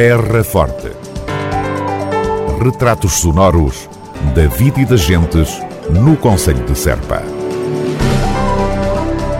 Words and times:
Terra 0.00 0.44
Forte. 0.44 0.92
Retratos 2.62 3.14
sonoros 3.14 3.90
da 4.32 4.46
vida 4.46 4.80
e 4.80 4.84
das 4.84 5.00
gentes 5.00 5.60
no 5.90 6.16
Conselho 6.16 6.64
de 6.64 6.78
Serpa. 6.78 7.20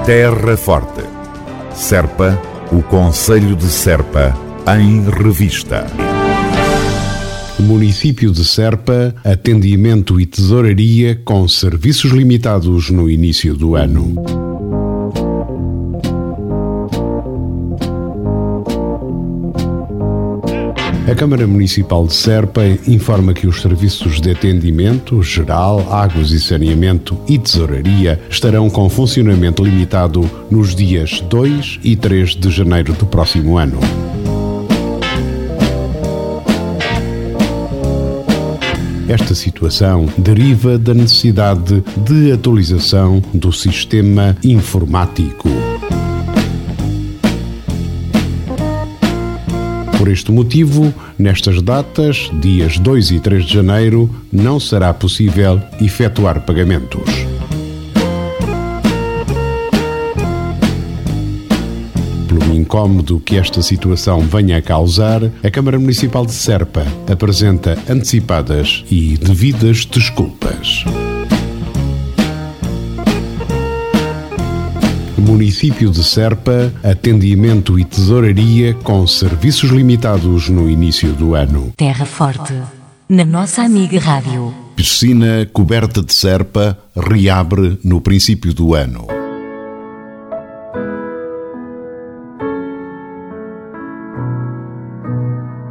Terra 0.04 0.56
Forte. 0.56 1.04
Serpa, 1.72 2.36
o 2.72 2.82
Conselho 2.82 3.54
de 3.54 3.68
Serpa, 3.68 4.36
em 4.76 5.08
revista. 5.08 5.86
Município 7.61 8.32
de 8.32 8.45
Serpa, 8.45 9.14
atendimento 9.25 10.20
e 10.20 10.27
tesouraria 10.27 11.22
com 11.25 11.46
serviços 11.46 12.11
limitados 12.11 12.90
no 12.90 13.09
início 13.09 13.54
do 13.54 13.77
ano. 13.77 14.47
A 21.08 21.14
Câmara 21.14 21.46
Municipal 21.46 22.07
de 22.07 22.12
Serpa 22.12 22.61
informa 22.86 23.32
que 23.32 23.46
os 23.46 23.62
serviços 23.62 24.21
de 24.21 24.30
atendimento 24.30 25.22
geral, 25.22 25.90
águas 25.90 26.32
e 26.32 26.39
saneamento 26.39 27.18
e 27.26 27.39
tesouraria 27.39 28.21
estarão 28.29 28.68
com 28.68 28.90
funcionamento 28.90 29.64
limitado 29.64 30.31
nos 30.50 30.75
dias 30.75 31.22
2 31.22 31.81
e 31.82 31.96
3 31.96 32.36
de 32.36 32.50
janeiro 32.50 32.92
do 32.92 33.06
próximo 33.06 33.56
ano. 33.56 33.81
Esta 39.09 39.34
situação 39.34 40.06
deriva 40.19 40.77
da 40.77 40.92
necessidade 40.92 41.83
de 42.06 42.33
atualização 42.33 43.22
do 43.33 43.50
sistema 43.50 44.36
informático. 44.45 45.48
Por 50.08 50.12
este 50.14 50.33
motivo, 50.33 50.94
nestas 51.19 51.61
datas, 51.61 52.30
dias 52.41 52.78
2 52.78 53.11
e 53.11 53.20
3 53.20 53.45
de 53.45 53.53
janeiro, 53.53 54.09
não 54.33 54.59
será 54.59 54.95
possível 54.95 55.61
efetuar 55.83 56.47
pagamentos. 56.47 57.05
Pelo 62.27 62.55
incómodo 62.55 63.20
que 63.20 63.36
esta 63.36 63.61
situação 63.61 64.20
venha 64.20 64.56
a 64.56 64.62
causar, 64.62 65.31
a 65.45 65.51
Câmara 65.51 65.79
Municipal 65.79 66.25
de 66.25 66.33
Serpa 66.33 66.86
apresenta 67.06 67.77
antecipadas 67.86 68.86
e 68.91 69.19
devidas 69.19 69.84
desculpas. 69.84 70.86
Município 75.39 75.89
de 75.92 76.03
Serpa, 76.03 76.72
atendimento 76.83 77.78
e 77.78 77.84
tesouraria 77.84 78.75
com 78.75 79.06
serviços 79.06 79.70
limitados 79.70 80.48
no 80.48 80.69
início 80.69 81.12
do 81.12 81.36
ano. 81.36 81.72
Terra 81.77 82.05
Forte, 82.05 82.53
na 83.08 83.25
nossa 83.25 83.62
amiga 83.62 84.00
Rádio. 84.00 84.53
Piscina 84.75 85.48
coberta 85.53 86.03
de 86.03 86.12
Serpa 86.12 86.77
reabre 86.92 87.78
no 87.84 88.00
princípio 88.00 88.53
do 88.53 88.75
ano. 88.75 89.17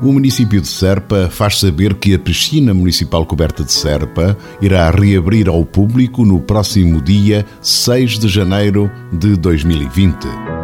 O 0.08 0.14
município 0.14 0.62
de 0.62 0.70
Serpa 0.70 1.30
faz 1.30 1.60
saber 1.60 1.94
que 1.96 2.14
a 2.14 2.20
piscina 2.20 2.74
municipal 2.74 3.26
coberta 3.26 3.62
de 3.62 3.74
Serpa 3.74 4.38
irá 4.62 4.90
reabrir 4.90 5.50
ao 5.50 5.66
público 5.66 6.24
no 6.24 6.40
próximo 6.40 7.02
dia 7.02 7.46
6 7.62 8.18
de 8.18 8.30
janeiro 8.30 8.90
de 9.12 9.36
2020. 9.36 10.57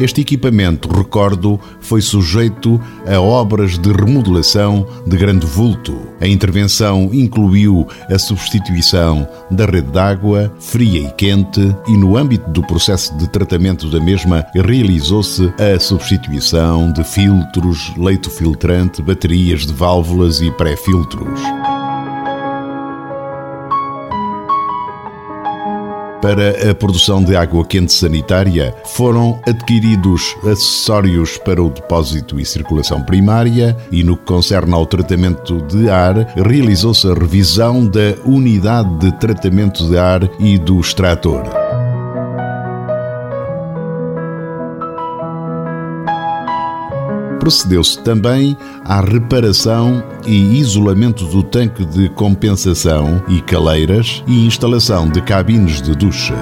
Este 0.00 0.22
equipamento, 0.22 0.88
recordo, 0.88 1.60
foi 1.78 2.00
sujeito 2.00 2.80
a 3.06 3.20
obras 3.20 3.78
de 3.78 3.92
remodelação 3.92 4.86
de 5.06 5.14
grande 5.14 5.44
vulto. 5.44 5.94
A 6.18 6.26
intervenção 6.26 7.10
incluiu 7.12 7.86
a 8.08 8.18
substituição 8.18 9.28
da 9.50 9.66
rede 9.66 9.90
de 9.90 9.98
água, 9.98 10.50
fria 10.58 11.02
e 11.02 11.10
quente, 11.12 11.60
e 11.86 11.98
no 11.98 12.16
âmbito 12.16 12.48
do 12.48 12.62
processo 12.62 13.14
de 13.18 13.28
tratamento 13.28 13.90
da 13.90 14.00
mesma 14.00 14.46
realizou-se 14.54 15.52
a 15.58 15.78
substituição 15.78 16.90
de 16.92 17.04
filtros, 17.04 17.92
leito 17.98 18.30
filtrante, 18.30 19.02
baterias 19.02 19.66
de 19.66 19.74
válvulas 19.74 20.40
e 20.40 20.50
pré-filtros. 20.52 21.40
Para 26.22 26.70
a 26.70 26.74
produção 26.74 27.24
de 27.24 27.34
água 27.34 27.64
quente 27.64 27.92
sanitária, 27.92 28.74
foram 28.84 29.40
adquiridos 29.46 30.36
acessórios 30.44 31.38
para 31.38 31.62
o 31.62 31.70
depósito 31.70 32.38
e 32.38 32.44
circulação 32.44 33.02
primária 33.02 33.74
e, 33.90 34.04
no 34.04 34.16
que 34.18 34.26
concerne 34.26 34.74
ao 34.74 34.84
tratamento 34.84 35.62
de 35.62 35.88
ar, 35.88 36.14
realizou-se 36.36 37.08
a 37.08 37.14
revisão 37.14 37.86
da 37.86 38.14
unidade 38.26 38.94
de 38.98 39.12
tratamento 39.18 39.88
de 39.88 39.96
ar 39.96 40.28
e 40.38 40.58
do 40.58 40.78
extrator. 40.78 41.59
Procedeu-se 47.40 47.98
também 47.98 48.56
à 48.84 49.00
reparação 49.00 50.02
e 50.24 50.60
isolamento 50.60 51.24
do 51.26 51.42
tanque 51.42 51.84
de 51.84 52.08
compensação 52.10 53.20
e 53.26 53.40
caleiras 53.40 54.22
e 54.26 54.46
instalação 54.46 55.08
de 55.08 55.20
cabines 55.22 55.82
de 55.82 55.96
ducha. 55.96 56.36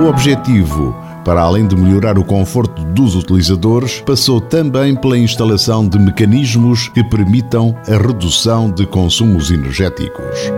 O 0.00 0.08
objetivo 0.08 1.08
para 1.28 1.42
além 1.42 1.66
de 1.66 1.76
melhorar 1.76 2.18
o 2.18 2.24
conforto 2.24 2.82
dos 2.84 3.14
utilizadores, 3.14 4.00
passou 4.00 4.40
também 4.40 4.96
pela 4.96 5.18
instalação 5.18 5.86
de 5.86 5.98
mecanismos 5.98 6.88
que 6.88 7.04
permitam 7.04 7.76
a 7.86 7.98
redução 7.98 8.70
de 8.70 8.86
consumos 8.86 9.50
energéticos. 9.50 10.50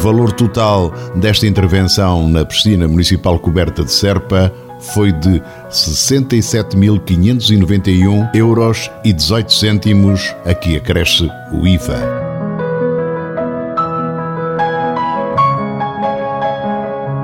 Valor 0.00 0.32
total 0.32 0.92
desta 1.14 1.46
intervenção 1.46 2.26
na 2.26 2.42
piscina 2.44 2.88
municipal 2.88 3.38
coberta 3.38 3.84
de 3.84 3.92
Serpa 3.92 4.52
foi 4.94 5.12
de 5.12 5.42
67.591 5.68 8.34
euros 8.34 8.90
e 9.04 9.12
18 9.12 9.52
cêntimos, 9.52 10.34
aqui 10.46 10.74
acresce 10.76 11.30
o 11.52 11.66
IVA. 11.66 12.19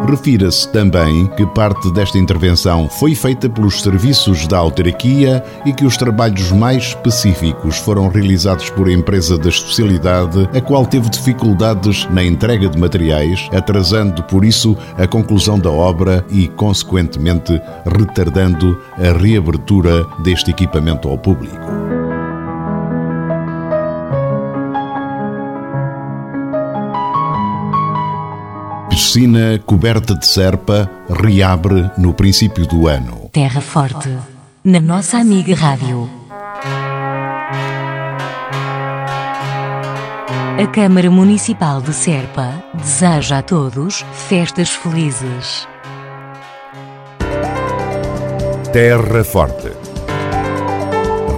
Refira-se 0.09 0.69
também 0.69 1.27
que 1.37 1.45
parte 1.47 1.93
desta 1.93 2.17
intervenção 2.17 2.89
foi 2.89 3.13
feita 3.13 3.51
pelos 3.51 3.83
serviços 3.83 4.47
da 4.47 4.57
autarquia 4.59 5.43
e 5.65 5.73
que 5.73 5.85
os 5.85 5.97
trabalhos 5.97 6.53
mais 6.53 6.85
específicos 6.85 7.79
foram 7.79 8.07
realizados 8.07 8.71
por 8.71 8.89
empresa 8.89 9.37
da 9.37 9.49
especialidade, 9.49 10.49
a 10.57 10.61
qual 10.61 10.87
teve 10.87 11.11
dificuldades 11.11 12.09
na 12.11 12.23
entrega 12.23 12.69
de 12.69 12.79
materiais, 12.79 13.49
atrasando 13.53 14.23
por 14.23 14.45
isso 14.45 14.77
a 14.97 15.09
conclusão 15.09 15.59
da 15.59 15.71
obra 15.71 16.25
e, 16.31 16.47
consequentemente, 16.47 17.61
retardando 17.85 18.81
a 18.97 19.19
reabertura 19.19 20.07
deste 20.23 20.53
equipamento 20.53 21.09
ao 21.09 21.19
público. 21.19 22.06
Piscina 29.17 29.59
coberta 29.65 30.15
de 30.15 30.27
serpa 30.27 30.91
reabre 31.09 31.91
no 31.97 32.13
princípio 32.13 32.67
do 32.67 32.87
ano. 32.87 33.31
Terra 33.33 33.63
Forte, 33.63 34.15
na 34.63 34.79
nossa 34.79 35.17
amiga 35.17 35.55
Rádio. 35.55 36.07
A 40.63 40.67
Câmara 40.71 41.11
Municipal 41.11 41.81
de 41.81 41.95
Serpa 41.95 42.63
deseja 42.75 43.39
a 43.39 43.43
todos 43.43 44.05
festas 44.13 44.69
felizes. 44.69 45.67
Terra 48.71 49.25
Forte. 49.25 49.73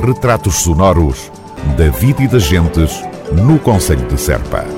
Retratos 0.04 0.56
sonoros 0.56 1.30
da 1.76 1.88
vida 1.96 2.24
e 2.24 2.26
das 2.26 2.42
gentes 2.42 3.04
no 3.32 3.56
Conselho 3.60 4.08
de 4.08 4.18
Serpa. 4.20 4.77